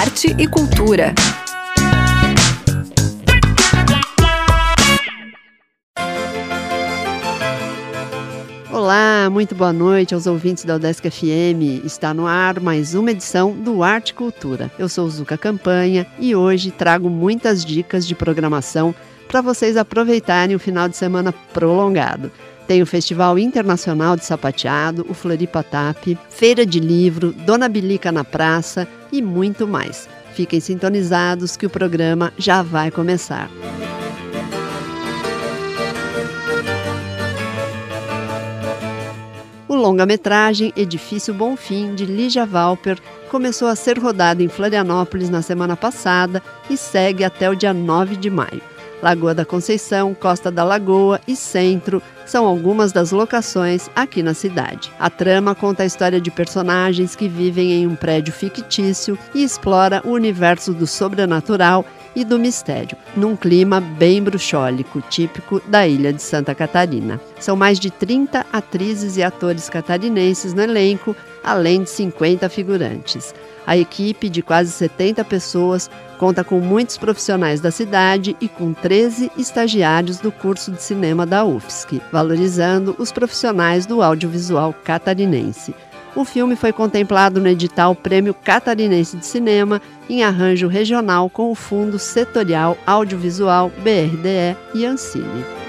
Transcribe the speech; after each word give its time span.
arte 0.00 0.34
e 0.38 0.48
cultura. 0.48 1.14
Olá, 8.72 9.28
muito 9.30 9.54
boa 9.54 9.74
noite 9.74 10.14
aos 10.14 10.26
ouvintes 10.26 10.64
da 10.64 10.76
Udesc 10.76 11.10
FM. 11.10 11.84
Está 11.84 12.14
no 12.14 12.26
ar 12.26 12.60
mais 12.60 12.94
uma 12.94 13.10
edição 13.10 13.52
do 13.52 13.82
Arte 13.82 14.14
Cultura. 14.14 14.70
Eu 14.78 14.88
sou 14.88 15.06
Zuka 15.10 15.36
Campanha 15.36 16.06
e 16.18 16.34
hoje 16.34 16.70
trago 16.70 17.10
muitas 17.10 17.62
dicas 17.62 18.06
de 18.06 18.14
programação 18.14 18.94
para 19.28 19.42
vocês 19.42 19.76
aproveitarem 19.76 20.56
o 20.56 20.58
final 20.58 20.88
de 20.88 20.96
semana 20.96 21.30
prolongado. 21.52 22.32
Tem 22.70 22.80
o 22.80 22.86
Festival 22.86 23.36
Internacional 23.36 24.14
de 24.14 24.24
Sapateado, 24.24 25.04
o 25.08 25.12
Floripa 25.12 25.60
Tap, 25.60 26.16
Feira 26.28 26.64
de 26.64 26.78
Livro, 26.78 27.32
Dona 27.32 27.68
Bilica 27.68 28.12
na 28.12 28.22
Praça 28.22 28.86
e 29.10 29.20
muito 29.20 29.66
mais. 29.66 30.08
Fiquem 30.34 30.60
sintonizados 30.60 31.56
que 31.56 31.66
o 31.66 31.70
programa 31.70 32.32
já 32.38 32.62
vai 32.62 32.92
começar. 32.92 33.50
O 39.66 39.74
longa-metragem 39.74 40.72
Edifício 40.76 41.34
Bonfim, 41.34 41.96
de 41.96 42.06
Lígia 42.06 42.46
Valper, 42.46 43.00
começou 43.28 43.66
a 43.66 43.74
ser 43.74 43.98
rodado 43.98 44.44
em 44.44 44.48
Florianópolis 44.48 45.28
na 45.28 45.42
semana 45.42 45.76
passada 45.76 46.40
e 46.70 46.76
segue 46.76 47.24
até 47.24 47.50
o 47.50 47.56
dia 47.56 47.74
9 47.74 48.14
de 48.14 48.30
maio. 48.30 48.69
Lagoa 49.02 49.34
da 49.34 49.44
Conceição, 49.44 50.14
Costa 50.14 50.50
da 50.50 50.62
Lagoa 50.62 51.20
e 51.26 51.34
Centro 51.34 52.02
são 52.26 52.46
algumas 52.46 52.92
das 52.92 53.10
locações 53.10 53.90
aqui 53.96 54.22
na 54.22 54.34
cidade. 54.34 54.92
A 54.98 55.10
trama 55.10 55.54
conta 55.54 55.82
a 55.82 55.86
história 55.86 56.20
de 56.20 56.30
personagens 56.30 57.16
que 57.16 57.28
vivem 57.28 57.72
em 57.72 57.86
um 57.86 57.96
prédio 57.96 58.32
fictício 58.32 59.18
e 59.34 59.42
explora 59.42 60.02
o 60.04 60.10
universo 60.10 60.72
do 60.72 60.86
sobrenatural 60.86 61.84
e 62.14 62.24
do 62.24 62.38
mistério, 62.38 62.96
num 63.16 63.36
clima 63.36 63.80
bem 63.80 64.22
bruxólico, 64.22 65.00
típico 65.02 65.60
da 65.66 65.86
ilha 65.86 66.12
de 66.12 66.22
Santa 66.22 66.54
Catarina. 66.54 67.20
São 67.38 67.56
mais 67.56 67.78
de 67.78 67.90
30 67.90 68.46
atrizes 68.52 69.16
e 69.16 69.22
atores 69.22 69.68
catarinenses 69.68 70.52
no 70.52 70.62
elenco, 70.62 71.14
além 71.42 71.82
de 71.82 71.90
50 71.90 72.48
figurantes. 72.48 73.34
A 73.66 73.76
equipe, 73.76 74.28
de 74.28 74.42
quase 74.42 74.70
70 74.72 75.24
pessoas, 75.24 75.90
conta 76.18 76.42
com 76.42 76.60
muitos 76.60 76.96
profissionais 76.96 77.60
da 77.60 77.70
cidade 77.70 78.36
e 78.40 78.48
com 78.48 78.72
13 78.72 79.30
estagiários 79.36 80.18
do 80.18 80.32
curso 80.32 80.70
de 80.72 80.82
cinema 80.82 81.24
da 81.24 81.44
UFSC, 81.44 82.00
valorizando 82.10 82.96
os 82.98 83.12
profissionais 83.12 83.86
do 83.86 84.02
audiovisual 84.02 84.74
catarinense. 84.84 85.74
O 86.14 86.24
filme 86.24 86.56
foi 86.56 86.72
contemplado 86.72 87.40
no 87.40 87.46
edital 87.46 87.94
Prêmio 87.94 88.34
Catarinense 88.34 89.16
de 89.16 89.24
Cinema 89.24 89.80
em 90.08 90.24
arranjo 90.24 90.66
regional 90.66 91.30
com 91.30 91.52
o 91.52 91.54
Fundo 91.54 91.98
Setorial 91.98 92.76
Audiovisual 92.84 93.70
BRDE 93.84 94.56
e 94.74 94.84
Ancine. 94.84 95.59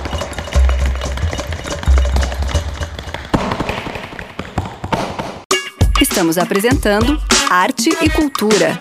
Estamos 6.08 6.38
apresentando 6.38 7.20
Arte 7.50 7.90
e 8.00 8.10
Cultura. 8.12 8.78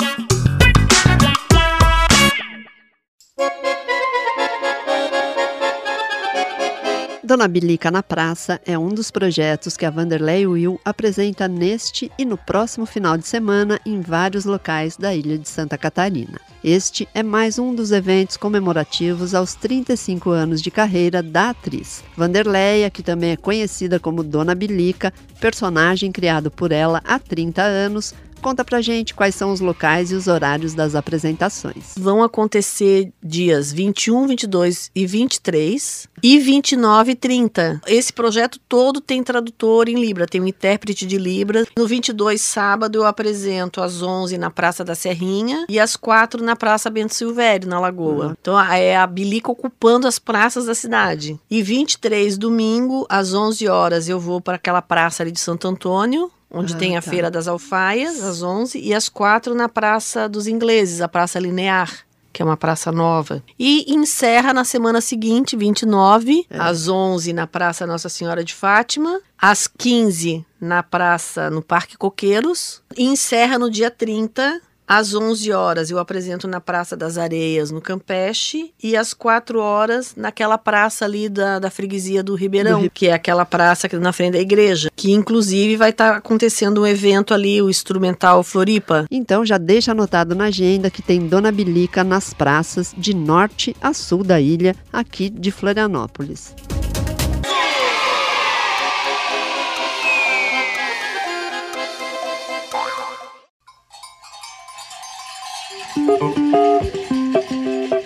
Dona 7.24 7.48
Bilica 7.48 7.90
na 7.90 8.02
Praça 8.02 8.60
é 8.66 8.78
um 8.78 8.90
dos 8.90 9.10
projetos 9.10 9.78
que 9.78 9.86
a 9.86 9.90
Vanderlei 9.90 10.46
Will 10.46 10.78
apresenta 10.84 11.48
neste 11.48 12.12
e 12.18 12.24
no 12.26 12.36
próximo 12.36 12.84
final 12.84 13.16
de 13.16 13.26
semana 13.26 13.80
em 13.86 14.02
vários 14.02 14.44
locais 14.44 14.98
da 14.98 15.14
ilha 15.14 15.38
de 15.38 15.48
Santa 15.48 15.78
Catarina. 15.78 16.38
Este 16.62 17.08
é 17.14 17.22
mais 17.22 17.58
um 17.58 17.74
dos 17.74 17.92
eventos 17.92 18.36
comemorativos 18.36 19.34
aos 19.34 19.54
35 19.54 20.28
anos 20.32 20.60
de 20.60 20.70
carreira 20.70 21.22
da 21.22 21.48
atriz. 21.48 22.04
Vanderleia, 22.14 22.90
que 22.90 23.02
também 23.02 23.30
é 23.30 23.36
conhecida 23.38 23.98
como 23.98 24.22
Dona 24.22 24.54
Bilica, 24.54 25.10
personagem 25.40 26.12
criado 26.12 26.50
por 26.50 26.72
ela 26.72 27.00
há 27.06 27.18
30 27.18 27.62
anos, 27.62 28.12
Conta 28.44 28.62
pra 28.62 28.82
gente 28.82 29.14
quais 29.14 29.34
são 29.34 29.52
os 29.52 29.60
locais 29.60 30.12
e 30.12 30.14
os 30.14 30.28
horários 30.28 30.74
das 30.74 30.94
apresentações. 30.94 31.94
Vão 31.96 32.22
acontecer 32.22 33.10
dias 33.22 33.72
21, 33.72 34.26
22 34.26 34.90
e 34.94 35.06
23 35.06 36.06
e 36.22 36.38
29 36.38 37.12
e 37.12 37.14
30. 37.14 37.80
Esse 37.86 38.12
projeto 38.12 38.60
todo 38.68 39.00
tem 39.00 39.24
tradutor 39.24 39.88
em 39.88 39.98
Libra, 39.98 40.26
tem 40.26 40.42
um 40.42 40.46
intérprete 40.46 41.06
de 41.06 41.16
Libra. 41.16 41.66
No 41.74 41.86
22, 41.86 42.38
sábado, 42.38 42.96
eu 42.96 43.06
apresento 43.06 43.80
às 43.80 44.02
11 44.02 44.36
na 44.36 44.50
Praça 44.50 44.84
da 44.84 44.94
Serrinha 44.94 45.64
e 45.66 45.80
às 45.80 45.96
4 45.96 46.44
na 46.44 46.54
Praça 46.54 46.90
Bento 46.90 47.14
Silvério, 47.14 47.66
na 47.66 47.80
Lagoa. 47.80 48.26
Uhum. 48.26 48.34
Então 48.38 48.60
é 48.60 48.94
a 48.94 49.06
Bilica 49.06 49.50
ocupando 49.50 50.06
as 50.06 50.18
praças 50.18 50.66
da 50.66 50.74
cidade. 50.74 51.40
E 51.50 51.62
23, 51.62 52.36
domingo, 52.36 53.06
às 53.08 53.32
11 53.32 53.66
horas, 53.68 54.06
eu 54.06 54.20
vou 54.20 54.38
para 54.38 54.56
aquela 54.56 54.82
praça 54.82 55.22
ali 55.22 55.32
de 55.32 55.40
Santo 55.40 55.66
Antônio, 55.66 56.30
onde 56.54 56.74
ah, 56.74 56.78
tem 56.78 56.96
a 56.96 57.02
tá. 57.02 57.10
Feira 57.10 57.30
das 57.30 57.48
Alfaias, 57.48 58.22
às 58.22 58.42
11, 58.42 58.78
e 58.78 58.94
às 58.94 59.08
4 59.08 59.54
na 59.54 59.68
Praça 59.68 60.28
dos 60.28 60.46
Ingleses, 60.46 61.00
a 61.00 61.08
Praça 61.08 61.38
Linear, 61.38 61.90
que 62.32 62.42
é 62.42 62.44
uma 62.44 62.56
praça 62.56 62.90
nova. 62.90 63.42
E 63.56 63.94
encerra 63.94 64.52
na 64.52 64.64
semana 64.64 65.00
seguinte, 65.00 65.56
29, 65.56 66.44
é. 66.50 66.58
às 66.58 66.88
11 66.88 67.32
na 67.32 67.46
Praça 67.46 67.86
Nossa 67.86 68.08
Senhora 68.08 68.42
de 68.42 68.52
Fátima, 68.52 69.20
às 69.38 69.68
15 69.68 70.44
na 70.60 70.82
praça 70.82 71.48
no 71.48 71.62
Parque 71.62 71.96
Coqueiros, 71.96 72.82
e 72.96 73.04
encerra 73.04 73.58
no 73.58 73.70
dia 73.70 73.90
30 73.90 74.60
Às 74.86 75.14
11 75.14 75.50
horas 75.52 75.90
eu 75.90 75.98
apresento 75.98 76.46
na 76.46 76.60
Praça 76.60 76.96
das 76.96 77.16
Areias, 77.16 77.70
no 77.70 77.80
Campeche, 77.80 78.72
e 78.82 78.96
às 78.96 79.14
4 79.14 79.58
horas 79.58 80.14
naquela 80.14 80.58
praça 80.58 81.06
ali 81.06 81.28
da, 81.28 81.58
da 81.58 81.70
freguesia 81.70 82.22
do 82.22 82.34
Ribeirão, 82.34 82.82
do 82.82 82.90
que 82.90 83.06
é 83.06 83.14
aquela 83.14 83.46
praça 83.46 83.88
na 83.94 84.12
frente 84.12 84.32
da 84.34 84.40
igreja, 84.40 84.90
que 84.94 85.12
inclusive 85.12 85.76
vai 85.76 85.90
estar 85.90 86.12
tá 86.12 86.16
acontecendo 86.18 86.82
um 86.82 86.86
evento 86.86 87.32
ali, 87.32 87.62
o 87.62 87.70
Instrumental 87.70 88.42
Floripa. 88.42 89.06
Então 89.10 89.44
já 89.44 89.56
deixa 89.56 89.92
anotado 89.92 90.34
na 90.34 90.44
agenda 90.44 90.90
que 90.90 91.00
tem 91.00 91.26
Dona 91.26 91.50
Bilica 91.50 92.04
nas 92.04 92.34
praças 92.34 92.94
de 92.96 93.14
norte 93.14 93.74
a 93.80 93.94
sul 93.94 94.22
da 94.22 94.40
ilha, 94.40 94.76
aqui 94.92 95.30
de 95.30 95.50
Florianópolis. 95.50 96.54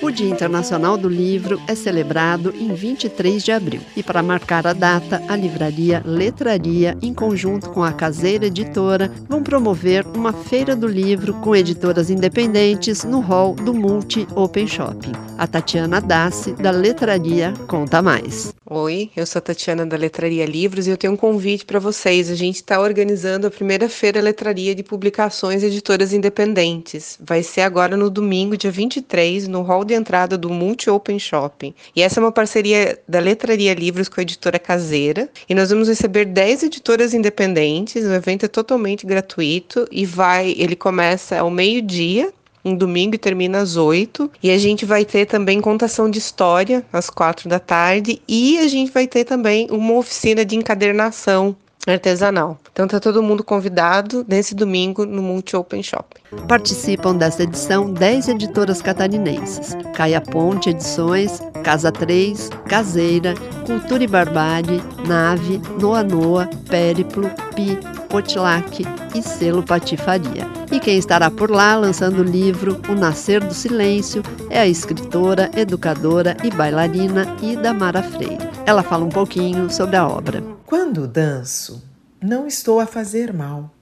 O 0.01 0.11
Dia 0.11 0.31
Internacional 0.31 0.97
do 0.97 1.09
Livro 1.09 1.61
é 1.67 1.75
celebrado 1.75 2.55
em 2.59 2.73
23 2.73 3.45
de 3.45 3.53
abril. 3.53 3.83
E 3.95 4.03
para 4.03 4.23
marcar 4.23 4.67
a 4.67 4.73
data, 4.73 5.23
a 5.29 5.37
livraria 5.37 6.03
Letraria, 6.05 6.97
em 7.03 7.13
conjunto 7.13 7.69
com 7.71 7.85
a 7.85 7.93
Caseira 7.93 8.47
Editora, 8.47 9.13
vão 9.29 9.43
promover 9.43 10.07
uma 10.15 10.33
feira 10.33 10.75
do 10.75 10.87
livro 10.87 11.35
com 11.35 11.55
editoras 11.55 12.09
independentes 12.09 13.05
no 13.05 13.21
hall 13.21 13.55
do 13.55 13.75
Multi 13.75 14.27
Open 14.35 14.67
Shopping. 14.67 15.13
A 15.37 15.47
Tatiana 15.47 16.01
Dassi, 16.01 16.53
da 16.53 16.71
Letraria, 16.71 17.53
conta 17.67 18.01
mais. 18.01 18.58
Oi, 18.71 19.11
eu 19.17 19.25
sou 19.25 19.39
a 19.39 19.43
Tatiana 19.43 19.87
da 19.87 19.97
Letraria 19.97 20.45
Livros 20.45 20.87
e 20.87 20.91
eu 20.91 20.97
tenho 20.99 21.15
um 21.15 21.17
convite 21.17 21.65
para 21.65 21.79
vocês. 21.79 22.31
A 22.31 22.35
gente 22.35 22.57
está 22.57 22.79
organizando 22.79 23.47
a 23.47 23.51
primeira 23.51 23.89
feira 23.89 24.21
Letraria 24.21 24.75
de 24.75 24.83
Publicações 24.83 25.63
Editoras 25.63 26.13
Independentes. 26.13 27.19
Vai 27.19 27.43
ser 27.43 27.63
agora 27.63 27.97
no 27.97 28.11
domingo, 28.11 28.59
dia 28.59 28.71
23, 28.71 29.49
no 29.49 29.63
hall 29.63 29.87
de 29.87 29.95
entrada 29.95 30.37
do 30.37 30.51
Multi 30.51 30.91
Open 30.91 31.19
Shopping. 31.19 31.75
E 31.97 32.03
essa 32.03 32.21
é 32.21 32.23
uma 32.23 32.31
parceria 32.31 32.99
da 33.09 33.21
Letraria 33.21 33.73
Livros 33.73 34.07
com 34.07 34.21
a 34.21 34.23
editora 34.23 34.59
Caseira. 34.59 35.31
E 35.49 35.55
nós 35.55 35.71
vamos 35.71 35.89
receber 35.89 36.27
10 36.27 36.65
editoras 36.65 37.15
independentes. 37.15 38.05
O 38.05 38.13
evento 38.13 38.45
é 38.45 38.49
totalmente 38.49 39.07
gratuito 39.07 39.89
e 39.91 40.05
vai, 40.05 40.55
ele 40.59 40.77
começa 40.77 41.39
ao 41.39 41.51
meio-dia 41.51 42.31
um 42.69 42.77
domingo 42.77 43.15
e 43.15 43.19
termina 43.19 43.59
às 43.59 43.77
8. 43.77 44.31
E 44.43 44.51
a 44.51 44.59
gente 44.59 44.85
vai 44.85 45.05
ter 45.05 45.27
também 45.27 45.61
contação 45.61 46.11
de 46.11 46.19
história 46.19 46.85
às 46.93 47.11
4 47.11 47.49
da 47.49 47.59
tarde. 47.59 48.21
E 48.29 48.59
a 48.59 48.69
gente 48.69 48.93
vai 48.93 49.07
ter 49.07 49.25
também 49.25 49.69
uma 49.71 49.95
oficina 49.95 50.45
de 50.45 50.57
encadernação 50.57 51.57
artesanal. 51.93 52.59
Então 52.73 52.87
tá 52.87 53.01
todo 53.01 53.23
mundo 53.23 53.43
convidado 53.43 54.25
nesse 54.29 54.55
domingo 54.55 55.05
no 55.05 55.23
Multi 55.23 55.57
Open 55.57 55.83
Shop. 55.83 56.17
Participam 56.47 57.17
desta 57.17 57.43
edição 57.43 57.93
10 57.93 58.29
editoras 58.29 58.83
catarinenses: 58.83 59.77
Caia 59.95 60.21
Ponte 60.21 60.71
Edições, 60.71 61.41
Casa 61.63 61.91
3, 61.91 62.51
Caseira, 62.69 63.35
Cultura 63.67 64.05
e 64.05 64.09
Barbárie, 64.09 64.83
Nave, 65.07 65.61
Noa 65.81 66.03
Noa, 66.03 66.49
Périplo, 66.69 67.31
Pi, 67.55 67.79
Potlac 68.09 68.85
e 69.15 69.23
Selo 69.23 69.63
Patifaria. 69.63 70.58
E 70.79 70.81
quem 70.81 70.97
estará 70.97 71.29
por 71.29 71.51
lá 71.51 71.77
lançando 71.77 72.21
o 72.21 72.23
livro 72.23 72.81
O 72.89 72.95
Nascer 72.95 73.45
do 73.45 73.53
Silêncio 73.53 74.23
é 74.49 74.61
a 74.61 74.67
escritora, 74.69 75.51
educadora 75.57 76.37
e 76.45 76.51
bailarina 76.53 77.37
Ida 77.43 77.75
Mara 77.75 78.01
Freire. 78.01 78.49
Ela 78.65 78.85
fala 78.85 79.05
um 79.05 79.09
pouquinho 79.09 79.69
sobre 79.71 79.97
a 79.97 80.07
obra. 80.07 80.41
Quando 80.65 81.09
danço, 81.09 81.83
não 82.23 82.47
estou 82.47 82.79
a 82.79 82.87
fazer 82.87 83.33
mal. 83.33 83.75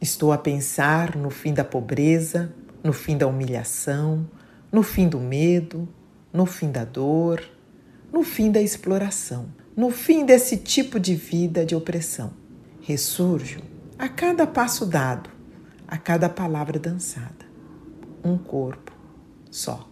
Estou 0.00 0.32
a 0.32 0.38
pensar 0.38 1.14
no 1.14 1.30
fim 1.30 1.54
da 1.54 1.62
pobreza, 1.62 2.52
no 2.82 2.92
fim 2.92 3.16
da 3.16 3.28
humilhação, 3.28 4.28
no 4.72 4.82
fim 4.82 5.08
do 5.08 5.20
medo, 5.20 5.88
no 6.32 6.46
fim 6.46 6.72
da 6.72 6.84
dor, 6.84 7.44
no 8.12 8.24
fim 8.24 8.50
da 8.50 8.60
exploração, 8.60 9.46
no 9.76 9.92
fim 9.92 10.26
desse 10.26 10.56
tipo 10.56 10.98
de 10.98 11.14
vida 11.14 11.64
de 11.64 11.76
opressão. 11.76 12.32
Ressurjo 12.80 13.60
a 13.96 14.08
cada 14.08 14.48
passo 14.48 14.84
dado, 14.84 15.30
a 15.90 15.98
cada 15.98 16.28
palavra 16.28 16.78
dançada. 16.78 17.50
Um 18.24 18.38
corpo 18.38 18.92
só. 19.50 19.88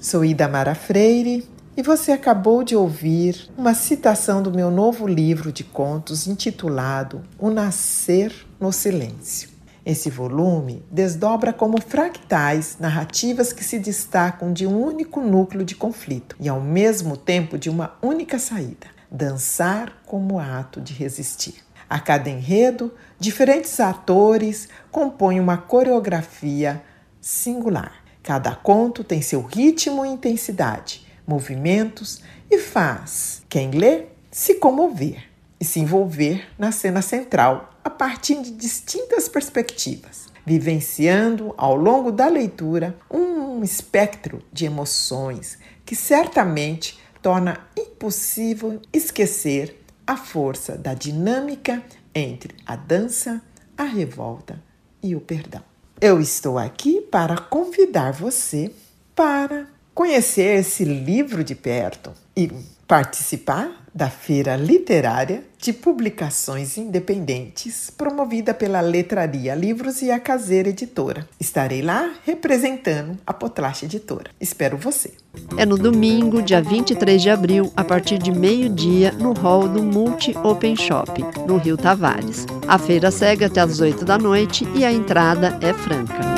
Sou 0.00 0.24
Ida 0.24 0.48
Mara 0.48 0.74
Freire 0.74 1.46
e 1.76 1.82
você 1.82 2.12
acabou 2.12 2.62
de 2.62 2.76
ouvir 2.76 3.50
uma 3.58 3.74
citação 3.74 4.42
do 4.42 4.52
meu 4.52 4.70
novo 4.70 5.06
livro 5.06 5.52
de 5.52 5.64
contos 5.64 6.26
intitulado 6.26 7.22
O 7.38 7.50
Nascer 7.50 8.32
no 8.60 8.72
Silêncio. 8.72 9.50
Esse 9.84 10.08
volume 10.08 10.84
desdobra 10.90 11.52
como 11.52 11.80
fractais 11.80 12.76
narrativas 12.78 13.52
que 13.52 13.64
se 13.64 13.78
destacam 13.78 14.52
de 14.52 14.66
um 14.66 14.80
único 14.80 15.20
núcleo 15.20 15.64
de 15.64 15.74
conflito 15.74 16.36
e, 16.38 16.48
ao 16.48 16.60
mesmo 16.60 17.16
tempo, 17.16 17.58
de 17.58 17.68
uma 17.68 17.94
única 18.02 18.38
saída: 18.38 18.86
dançar 19.10 20.02
como 20.06 20.38
ato 20.38 20.80
de 20.80 20.92
resistir. 20.92 21.64
A 21.90 21.98
cada 21.98 22.30
enredo, 22.30 22.94
diferentes 23.18 23.80
atores 23.80 24.68
compõem 24.92 25.40
uma 25.40 25.58
coreografia 25.58 26.80
singular. 27.20 28.04
Cada 28.22 28.54
conto 28.54 29.02
tem 29.02 29.20
seu 29.20 29.42
ritmo 29.42 30.06
e 30.06 30.08
intensidade, 30.08 31.04
movimentos 31.26 32.22
e 32.48 32.58
faz 32.58 33.42
quem 33.48 33.72
lê 33.72 34.04
se 34.30 34.54
comover 34.54 35.24
e 35.58 35.64
se 35.64 35.80
envolver 35.80 36.46
na 36.56 36.70
cena 36.70 37.02
central 37.02 37.74
a 37.82 37.90
partir 37.90 38.40
de 38.40 38.52
distintas 38.52 39.28
perspectivas, 39.28 40.28
vivenciando 40.46 41.52
ao 41.56 41.74
longo 41.74 42.12
da 42.12 42.28
leitura 42.28 42.96
um 43.10 43.64
espectro 43.64 44.40
de 44.52 44.64
emoções 44.64 45.58
que 45.84 45.96
certamente 45.96 47.00
torna 47.20 47.58
impossível 47.76 48.80
esquecer 48.92 49.79
a 50.10 50.16
força 50.16 50.76
da 50.76 50.92
dinâmica 50.92 51.80
entre 52.12 52.56
a 52.66 52.74
dança, 52.74 53.40
a 53.78 53.84
revolta 53.84 54.60
e 55.00 55.14
o 55.14 55.20
perdão. 55.20 55.62
Eu 56.00 56.20
estou 56.20 56.58
aqui 56.58 57.00
para 57.00 57.38
convidar 57.38 58.10
você 58.10 58.72
para 59.14 59.68
conhecer 59.94 60.58
esse 60.58 60.82
livro 60.82 61.44
de 61.44 61.54
perto 61.54 62.12
e 62.36 62.50
participar 62.88 63.79
da 63.94 64.08
Feira 64.08 64.56
Literária 64.56 65.44
de 65.58 65.72
Publicações 65.72 66.78
Independentes, 66.78 67.90
promovida 67.90 68.54
pela 68.54 68.80
Letraria 68.80 69.54
Livros 69.54 70.00
e 70.00 70.10
a 70.10 70.18
Caseira 70.18 70.70
Editora. 70.70 71.28
Estarei 71.38 71.82
lá 71.82 72.14
representando 72.24 73.18
a 73.26 73.32
Potlache 73.32 73.84
Editora. 73.84 74.30
Espero 74.40 74.76
você. 74.76 75.12
É 75.56 75.66
no 75.66 75.76
domingo, 75.76 76.42
dia 76.42 76.62
23 76.62 77.20
de 77.20 77.30
abril, 77.30 77.72
a 77.76 77.84
partir 77.84 78.18
de 78.18 78.32
meio-dia, 78.32 79.12
no 79.12 79.32
hall 79.32 79.68
do 79.68 79.82
Multi 79.82 80.36
Open 80.38 80.74
Shop, 80.76 81.12
no 81.46 81.58
Rio 81.58 81.76
Tavares. 81.76 82.46
A 82.66 82.78
feira 82.78 83.10
segue 83.10 83.44
até 83.44 83.60
às 83.60 83.80
8 83.80 84.04
da 84.04 84.16
noite 84.16 84.66
e 84.74 84.84
a 84.84 84.92
entrada 84.92 85.58
é 85.60 85.74
franca. 85.74 86.29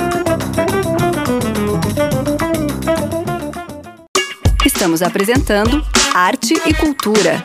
Estamos 4.82 5.00
apresentando 5.00 5.80
Arte 6.12 6.54
e 6.66 6.74
Cultura. 6.74 7.40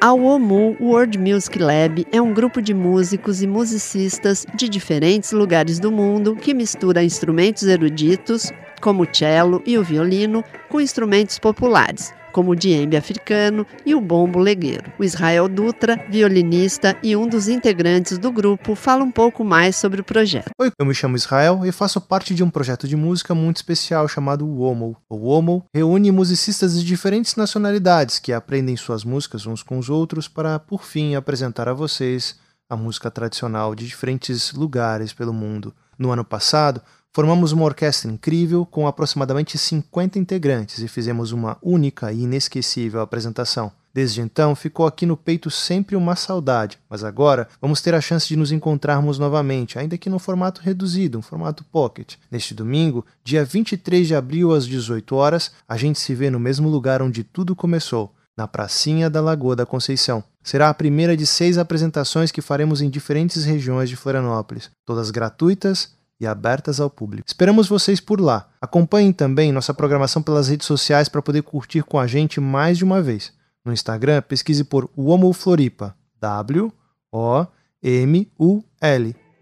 A 0.00 0.12
WOMU 0.12 0.76
World 0.80 1.16
Music 1.16 1.60
Lab 1.60 2.04
é 2.10 2.20
um 2.20 2.34
grupo 2.34 2.60
de 2.60 2.74
músicos 2.74 3.40
e 3.40 3.46
musicistas 3.46 4.44
de 4.56 4.68
diferentes 4.68 5.30
lugares 5.30 5.78
do 5.78 5.92
mundo 5.92 6.34
que 6.34 6.52
mistura 6.52 7.04
instrumentos 7.04 7.62
eruditos, 7.62 8.50
como 8.80 9.02
o 9.02 9.08
cello 9.10 9.62
e 9.66 9.78
o 9.78 9.84
violino, 9.84 10.44
com 10.68 10.80
instrumentos 10.80 11.38
populares, 11.38 12.12
como 12.32 12.50
o 12.50 12.54
diembe 12.54 12.96
africano 12.96 13.66
e 13.86 13.94
o 13.94 14.00
bombo 14.00 14.38
legueiro. 14.38 14.92
O 14.98 15.04
Israel 15.04 15.48
Dutra, 15.48 16.04
violinista 16.10 16.96
e 17.02 17.16
um 17.16 17.26
dos 17.26 17.48
integrantes 17.48 18.18
do 18.18 18.30
grupo, 18.30 18.74
fala 18.74 19.02
um 19.02 19.10
pouco 19.10 19.42
mais 19.42 19.76
sobre 19.76 20.02
o 20.02 20.04
projeto. 20.04 20.50
Oi, 20.60 20.70
eu 20.78 20.84
me 20.84 20.94
chamo 20.94 21.16
Israel 21.16 21.64
e 21.64 21.72
faço 21.72 22.00
parte 22.00 22.34
de 22.34 22.44
um 22.44 22.50
projeto 22.50 22.86
de 22.86 22.94
música 22.94 23.34
muito 23.34 23.56
especial 23.56 24.06
chamado 24.06 24.46
WOMO. 24.46 24.96
O 25.08 25.16
WOMO 25.16 25.64
reúne 25.74 26.10
musicistas 26.10 26.78
de 26.78 26.84
diferentes 26.84 27.36
nacionalidades 27.36 28.18
que 28.18 28.32
aprendem 28.34 28.76
suas 28.76 29.02
músicas 29.02 29.46
uns 29.46 29.62
com 29.62 29.78
os 29.78 29.88
outros 29.88 30.28
para, 30.28 30.58
por 30.58 30.84
fim, 30.84 31.14
apresentar 31.14 31.68
a 31.68 31.72
vocês 31.72 32.36
a 32.68 32.76
música 32.76 33.10
tradicional 33.10 33.74
de 33.74 33.86
diferentes 33.86 34.52
lugares 34.52 35.12
pelo 35.12 35.32
mundo. 35.32 35.72
No 35.98 36.10
ano 36.10 36.24
passado, 36.24 36.82
Formamos 37.16 37.50
uma 37.50 37.64
orquestra 37.64 38.10
incrível 38.10 38.66
com 38.66 38.86
aproximadamente 38.86 39.56
50 39.56 40.18
integrantes 40.18 40.80
e 40.80 40.86
fizemos 40.86 41.32
uma 41.32 41.56
única 41.62 42.12
e 42.12 42.24
inesquecível 42.24 43.00
apresentação. 43.00 43.72
Desde 43.94 44.20
então 44.20 44.54
ficou 44.54 44.86
aqui 44.86 45.06
no 45.06 45.16
peito 45.16 45.50
sempre 45.50 45.96
uma 45.96 46.14
saudade, 46.14 46.78
mas 46.90 47.02
agora 47.02 47.48
vamos 47.58 47.80
ter 47.80 47.94
a 47.94 48.02
chance 48.02 48.28
de 48.28 48.36
nos 48.36 48.52
encontrarmos 48.52 49.18
novamente, 49.18 49.78
ainda 49.78 49.96
que 49.96 50.10
no 50.10 50.18
formato 50.18 50.60
reduzido, 50.60 51.18
um 51.18 51.22
formato 51.22 51.64
pocket. 51.64 52.16
Neste 52.30 52.52
domingo, 52.52 53.02
dia 53.24 53.46
23 53.46 54.06
de 54.06 54.14
abril 54.14 54.52
às 54.52 54.66
18 54.66 55.16
horas, 55.16 55.52
a 55.66 55.78
gente 55.78 55.98
se 55.98 56.14
vê 56.14 56.28
no 56.28 56.38
mesmo 56.38 56.68
lugar 56.68 57.00
onde 57.00 57.24
tudo 57.24 57.56
começou, 57.56 58.12
na 58.36 58.46
pracinha 58.46 59.08
da 59.08 59.22
Lagoa 59.22 59.56
da 59.56 59.64
Conceição. 59.64 60.22
será 60.42 60.68
a 60.68 60.74
primeira 60.74 61.16
de 61.16 61.26
seis 61.26 61.56
apresentações 61.56 62.30
que 62.30 62.42
faremos 62.42 62.82
em 62.82 62.90
diferentes 62.90 63.46
regiões 63.46 63.88
de 63.88 63.96
Florianópolis, 63.96 64.70
todas 64.84 65.10
gratuitas 65.10 65.95
e 66.20 66.26
abertas 66.26 66.80
ao 66.80 66.88
público. 66.90 67.26
Esperamos 67.26 67.68
vocês 67.68 68.00
por 68.00 68.20
lá. 68.20 68.48
Acompanhem 68.60 69.12
também 69.12 69.52
nossa 69.52 69.74
programação 69.74 70.22
pelas 70.22 70.48
redes 70.48 70.66
sociais 70.66 71.08
para 71.08 71.22
poder 71.22 71.42
curtir 71.42 71.82
com 71.82 71.98
a 71.98 72.06
gente 72.06 72.40
mais 72.40 72.78
de 72.78 72.84
uma 72.84 73.02
vez. 73.02 73.32
No 73.64 73.72
Instagram, 73.72 74.22
pesquise 74.22 74.64
por 74.64 74.88
Uomo 74.96 75.32
Floripa. 75.32 75.94
W-O-M-U-L. 76.20 76.76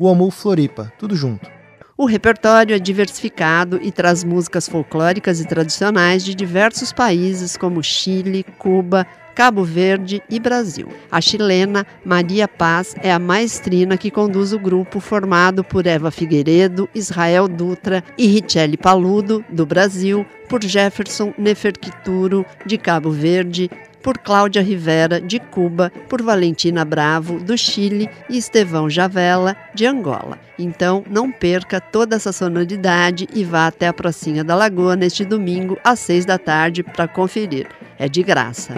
Uomo 0.00 0.30
Floripa. 0.30 0.92
Tudo 0.98 1.14
junto. 1.14 1.54
O 1.96 2.06
repertório 2.06 2.74
é 2.74 2.78
diversificado 2.78 3.78
e 3.80 3.92
traz 3.92 4.24
músicas 4.24 4.68
folclóricas 4.68 5.40
e 5.40 5.46
tradicionais 5.46 6.24
de 6.24 6.34
diversos 6.34 6.92
países 6.92 7.56
como 7.56 7.80
Chile, 7.84 8.44
Cuba, 8.58 9.06
Cabo 9.34 9.64
Verde 9.64 10.22
e 10.30 10.38
Brasil. 10.38 10.88
A 11.10 11.20
chilena 11.20 11.86
Maria 12.04 12.46
Paz 12.46 12.94
é 13.02 13.12
a 13.12 13.18
maestrina 13.18 13.96
que 13.96 14.10
conduz 14.10 14.52
o 14.52 14.58
grupo 14.58 15.00
formado 15.00 15.64
por 15.64 15.86
Eva 15.86 16.10
Figueiredo, 16.10 16.88
Israel 16.94 17.48
Dutra 17.48 18.04
e 18.16 18.26
Richelle 18.26 18.76
Paludo, 18.76 19.44
do 19.48 19.66
Brasil, 19.66 20.24
por 20.48 20.62
Jefferson 20.62 21.34
Neferquituro, 21.36 22.46
de 22.64 22.78
Cabo 22.78 23.10
Verde, 23.10 23.70
por 24.04 24.18
Cláudia 24.18 24.60
Rivera, 24.60 25.18
de 25.18 25.40
Cuba, 25.40 25.90
por 26.10 26.20
Valentina 26.20 26.84
Bravo, 26.84 27.40
do 27.40 27.56
Chile 27.56 28.08
e 28.28 28.36
Estevão 28.36 28.88
Javela, 28.88 29.56
de 29.74 29.86
Angola. 29.86 30.38
Então, 30.58 31.02
não 31.10 31.32
perca 31.32 31.80
toda 31.80 32.14
essa 32.14 32.30
sonoridade 32.30 33.26
e 33.34 33.42
vá 33.44 33.66
até 33.66 33.88
a 33.88 33.94
Pracinha 33.94 34.44
da 34.44 34.54
Lagoa 34.54 34.94
neste 34.94 35.24
domingo, 35.24 35.78
às 35.82 36.00
seis 36.00 36.26
da 36.26 36.38
tarde, 36.38 36.82
para 36.82 37.08
conferir. 37.08 37.66
É 37.98 38.08
de 38.08 38.22
graça. 38.22 38.74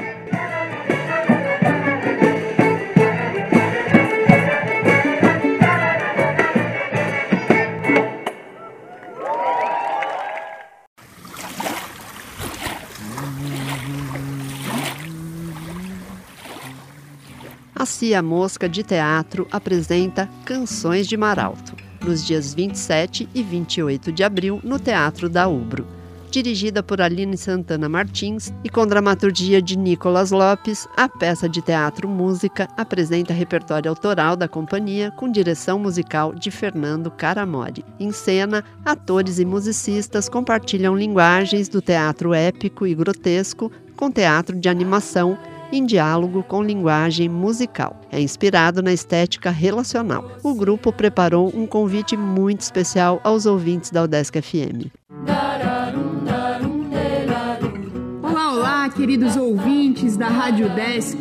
A 17.79 17.85
Cia 17.85 18.23
Mosca 18.23 18.69
de 18.69 18.83
Teatro 18.83 19.47
apresenta 19.53 20.29
Canções 20.45 21.07
de 21.07 21.17
Maralto, 21.17 21.77
nos 22.03 22.25
dias 22.25 22.55
27 22.55 23.29
e 23.35 23.43
28 23.43 24.11
de 24.11 24.25
abril, 24.25 24.61
no 24.65 24.79
Teatro 24.79 25.29
da 25.29 25.47
Ubro. 25.47 25.87
Dirigida 26.31 26.83
por 26.83 27.01
Aline 27.01 27.37
Santana 27.37 27.89
Martins 27.89 28.53
e 28.63 28.69
com 28.69 28.87
dramaturgia 28.87 29.63
de 29.63 29.79
Nicolas 29.79 30.31
Lopes, 30.31 30.87
a 30.97 31.09
peça 31.09 31.49
de 31.49 31.63
teatro 31.63 32.09
música 32.09 32.69
apresenta 32.77 33.33
repertório 33.33 33.89
autoral 33.89 34.37
da 34.37 34.47
companhia 34.47 35.11
com 35.13 35.31
direção 35.31 35.79
musical 35.79 36.35
de 36.35 36.51
Fernando 36.51 37.11
Caramori. 37.11 37.85
Em 37.99 38.13
cena, 38.13 38.65
atores 38.85 39.39
e 39.39 39.45
musicistas 39.45 40.29
compartilham 40.29 40.97
linguagens 40.97 41.69
do 41.69 41.81
teatro 41.81 42.35
épico 42.35 42.87
e 42.87 42.95
grotesco 42.95 43.73
com 43.97 44.11
teatro 44.11 44.59
de 44.59 44.69
animação 44.69 45.39
em 45.73 45.85
diálogo 45.85 46.43
com 46.43 46.63
linguagem 46.63 47.29
musical. 47.29 48.01
É 48.11 48.21
inspirado 48.21 48.83
na 48.83 48.93
estética 48.93 49.51
relacional. 49.51 50.31
O 50.43 50.55
grupo 50.55 50.93
preparou 50.93 51.51
um 51.55 51.67
convite 51.67 52.17
muito 52.17 52.61
especial 52.61 53.21
aos 53.25 53.47
ouvintes 53.47 53.91
da 53.91 54.03
Udesc 54.05 54.41
FM. 54.41 54.93
Queridos 58.97 59.37
ouvintes 59.37 60.17
da 60.17 60.27
Rádio 60.27 60.71
Desk. 60.71 61.19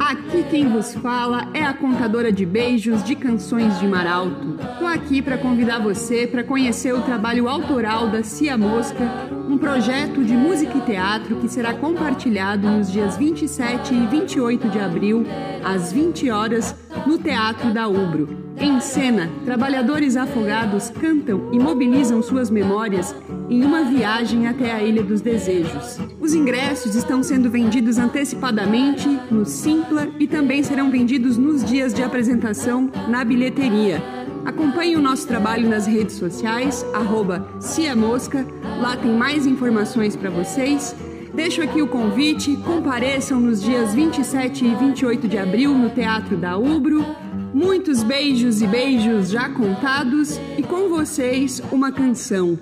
Aqui 0.00 0.42
quem 0.50 0.66
vos 0.66 0.94
fala 0.94 1.46
é 1.52 1.62
a 1.62 1.74
contadora 1.74 2.32
de 2.32 2.46
beijos 2.46 3.04
de 3.04 3.14
canções 3.14 3.78
de 3.78 3.86
Maralto. 3.86 4.56
Tô 4.78 4.86
aqui 4.86 5.20
para 5.20 5.36
convidar 5.36 5.78
você 5.78 6.26
para 6.26 6.42
conhecer 6.42 6.94
o 6.94 7.02
trabalho 7.02 7.46
autoral 7.46 8.08
da 8.08 8.22
Cia 8.22 8.56
Mosca 8.56 9.28
um 9.48 9.56
projeto 9.56 10.22
de 10.22 10.34
música 10.34 10.76
e 10.76 10.80
teatro 10.82 11.36
que 11.36 11.48
será 11.48 11.72
compartilhado 11.72 12.68
nos 12.68 12.92
dias 12.92 13.16
27 13.16 13.94
e 13.94 14.06
28 14.06 14.68
de 14.68 14.78
abril, 14.78 15.24
às 15.64 15.90
20 15.90 16.30
horas, 16.30 16.74
no 17.08 17.16
Teatro 17.16 17.72
da 17.72 17.88
Ubro. 17.88 18.28
Em 18.60 18.78
cena, 18.80 19.30
trabalhadores 19.42 20.14
afogados 20.14 20.90
cantam 20.90 21.48
e 21.50 21.58
mobilizam 21.58 22.20
suas 22.22 22.50
memórias 22.50 23.14
em 23.48 23.64
uma 23.64 23.82
viagem 23.82 24.46
até 24.46 24.70
a 24.70 24.82
Ilha 24.82 25.02
dos 25.02 25.22
Desejos. 25.22 25.98
Os 26.20 26.34
ingressos 26.34 26.94
estão 26.94 27.22
sendo 27.22 27.48
vendidos 27.48 27.96
antecipadamente 27.96 29.08
no 29.30 29.46
Simpla 29.46 30.06
e 30.18 30.26
também 30.26 30.62
serão 30.62 30.90
vendidos 30.90 31.38
nos 31.38 31.64
dias 31.64 31.94
de 31.94 32.02
apresentação 32.02 32.90
na 33.08 33.24
bilheteria. 33.24 34.02
Acompanhe 34.44 34.94
o 34.94 35.00
nosso 35.00 35.26
trabalho 35.26 35.66
nas 35.66 35.86
redes 35.86 36.16
sociais, 36.16 36.84
arroba 36.92 37.48
Ciamosca, 37.58 38.46
lá 38.82 38.98
tem 38.98 39.12
mais 39.12 39.46
informações 39.46 40.14
para 40.14 40.28
vocês. 40.28 40.94
Deixo 41.38 41.62
aqui 41.62 41.80
o 41.80 41.86
convite, 41.86 42.56
compareçam 42.56 43.38
nos 43.38 43.62
dias 43.62 43.94
27 43.94 44.64
e 44.64 44.74
28 44.74 45.28
de 45.28 45.38
abril 45.38 45.72
no 45.72 45.88
Teatro 45.88 46.36
da 46.36 46.58
Ubro. 46.58 47.06
Muitos 47.54 48.02
beijos 48.02 48.60
e 48.60 48.66
beijos 48.66 49.30
já 49.30 49.48
contados 49.48 50.36
e 50.58 50.64
com 50.64 50.88
vocês 50.88 51.62
uma 51.70 51.92
canção, 51.92 52.58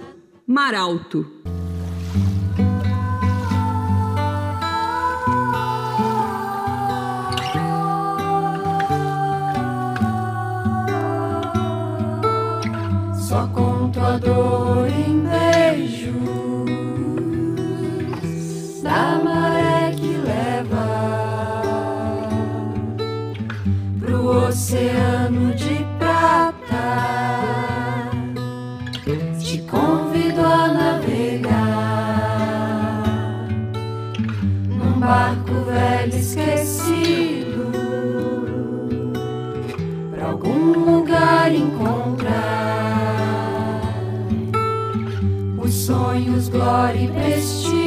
Maralto. 0.46 1.26
Te 29.46 29.58
convido 29.58 30.44
a 30.44 30.66
navegar 30.66 31.54
num 34.68 34.98
barco 34.98 35.52
velho 35.70 36.16
esquecido 36.16 37.70
pra 40.10 40.30
algum 40.30 40.96
lugar 40.96 41.54
encontrar. 41.54 42.56
sonhos, 45.70 46.48
glória 46.48 46.98
e 47.00 47.06
prestígio. 47.06 47.85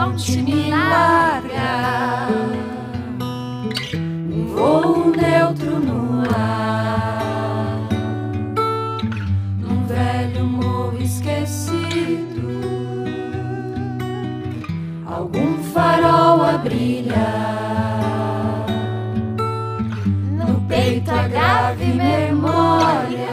Horizonte 0.00 0.42
me 0.42 0.70
larga. 0.70 2.28
Um 4.02 4.46
voo 4.46 5.10
neutro 5.10 5.78
no 5.78 6.22
ar. 6.22 6.70
brilhar. 16.62 18.66
No 20.30 20.60
peito 20.68 21.10
a 21.10 21.28
grave 21.28 21.86
memória 21.86 23.28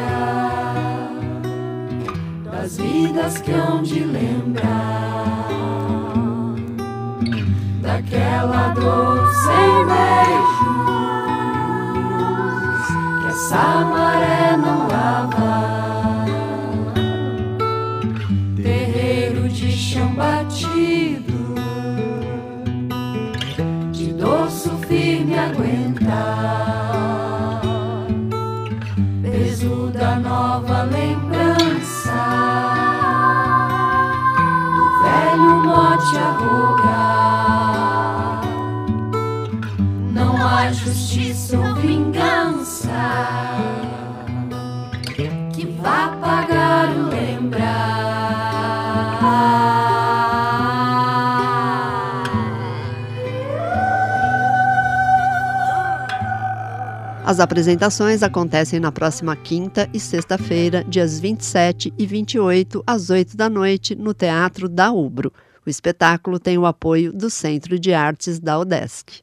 das 2.46 2.78
vidas 2.78 3.40
que 3.40 3.52
hão 3.52 3.84
de 3.84 4.00
que 13.50 13.97
As 57.38 57.42
apresentações 57.42 58.24
acontecem 58.24 58.80
na 58.80 58.92
próxima 58.92 59.36
quinta 59.36 59.88
e 59.94 60.00
sexta-feira, 60.00 60.84
dias 60.84 61.20
27 61.20 61.94
e 61.96 62.04
28, 62.04 62.84
às 62.88 63.12
8 63.12 63.38
da 63.38 63.48
noite, 63.48 63.94
no 63.94 64.12
Teatro 64.12 64.68
da 64.68 64.92
Ubro. 64.92 65.32
O 65.64 65.70
espetáculo 65.70 66.40
tem 66.40 66.58
o 66.58 66.66
apoio 66.66 67.14
do 67.14 67.30
Centro 67.30 67.78
de 67.78 67.94
Artes 67.94 68.40
da 68.40 68.58
UDESC. 68.58 69.22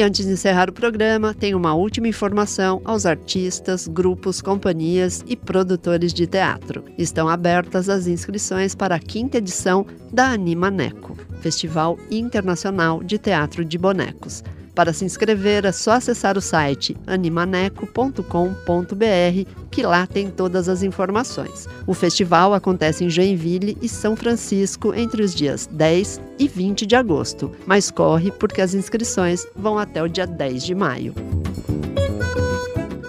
E 0.00 0.02
antes 0.02 0.24
de 0.24 0.32
encerrar 0.32 0.70
o 0.70 0.72
programa, 0.72 1.34
tem 1.34 1.54
uma 1.54 1.74
última 1.74 2.08
informação 2.08 2.80
aos 2.86 3.04
artistas, 3.04 3.86
grupos, 3.86 4.40
companhias 4.40 5.22
e 5.26 5.36
produtores 5.36 6.14
de 6.14 6.26
teatro. 6.26 6.82
Estão 6.96 7.28
abertas 7.28 7.90
as 7.90 8.06
inscrições 8.06 8.74
para 8.74 8.94
a 8.94 8.98
quinta 8.98 9.36
edição 9.36 9.84
da 10.10 10.28
Animaneco, 10.28 11.18
Festival 11.42 11.98
Internacional 12.10 13.04
de 13.04 13.18
Teatro 13.18 13.62
de 13.62 13.76
Bonecos. 13.76 14.42
Para 14.74 14.92
se 14.92 15.04
inscrever 15.04 15.64
é 15.64 15.72
só 15.72 15.92
acessar 15.92 16.38
o 16.38 16.40
site 16.40 16.96
animaneco.com.br, 17.06 19.50
que 19.70 19.82
lá 19.82 20.06
tem 20.06 20.30
todas 20.30 20.68
as 20.68 20.82
informações. 20.82 21.68
O 21.86 21.94
festival 21.94 22.54
acontece 22.54 23.04
em 23.04 23.10
Joinville 23.10 23.76
e 23.82 23.88
São 23.88 24.16
Francisco 24.16 24.94
entre 24.94 25.22
os 25.22 25.34
dias 25.34 25.68
10 25.70 26.20
e 26.38 26.48
20 26.48 26.86
de 26.86 26.96
agosto, 26.96 27.50
mas 27.66 27.90
corre 27.90 28.30
porque 28.30 28.60
as 28.60 28.74
inscrições 28.74 29.46
vão 29.54 29.78
até 29.78 30.02
o 30.02 30.08
dia 30.08 30.26
10 30.26 30.64
de 30.64 30.74
maio. 30.74 31.14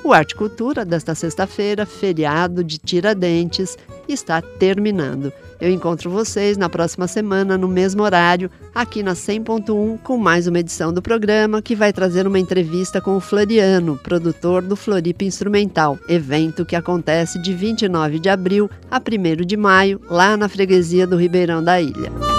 O 0.03 0.13
Arte 0.13 0.35
Cultura 0.35 0.83
desta 0.83 1.15
sexta-feira, 1.15 1.85
feriado 1.85 2.63
de 2.63 2.77
Tiradentes, 2.77 3.77
está 4.09 4.41
terminando. 4.41 5.31
Eu 5.61 5.69
encontro 5.69 6.09
vocês 6.09 6.57
na 6.57 6.67
próxima 6.67 7.07
semana, 7.07 7.55
no 7.55 7.67
mesmo 7.67 8.01
horário, 8.01 8.49
aqui 8.73 9.03
na 9.03 9.13
100.1, 9.13 9.99
com 9.99 10.17
mais 10.17 10.47
uma 10.47 10.59
edição 10.59 10.91
do 10.91 11.03
programa 11.03 11.61
que 11.61 11.75
vai 11.75 11.93
trazer 11.93 12.25
uma 12.25 12.39
entrevista 12.39 12.99
com 12.99 13.15
o 13.15 13.19
Floriano, 13.19 13.95
produtor 13.95 14.63
do 14.63 14.75
Floripa 14.75 15.23
Instrumental, 15.23 15.99
evento 16.09 16.65
que 16.65 16.75
acontece 16.75 17.39
de 17.39 17.53
29 17.53 18.17
de 18.17 18.27
abril 18.27 18.71
a 18.89 18.97
1 18.97 19.45
de 19.45 19.55
maio, 19.55 20.01
lá 20.09 20.35
na 20.35 20.49
freguesia 20.49 21.05
do 21.05 21.15
Ribeirão 21.15 21.63
da 21.63 21.79
Ilha. 21.79 22.30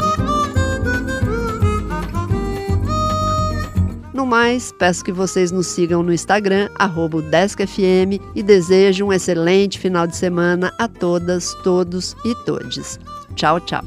No 4.23 4.26
mais, 4.26 4.71
peço 4.71 5.05
que 5.05 5.11
vocês 5.11 5.50
nos 5.50 5.67
sigam 5.67 6.00
no 6.00 6.12
Instagram, 6.12 6.69
DeskFM, 7.23 8.21
e 8.37 8.41
desejo 8.41 9.07
um 9.07 9.12
excelente 9.12 9.81
final 9.81 10.07
de 10.07 10.17
semana 10.17 10.73
a 10.79 10.87
todas, 10.87 11.52
todos 11.64 12.14
e 12.25 12.33
todes. 12.45 13.00
Tchau, 13.35 13.59
tchau. 13.59 13.83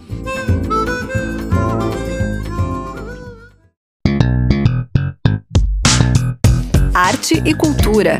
Arte 6.93 7.41
e 7.45 7.53
cultura. 7.53 8.19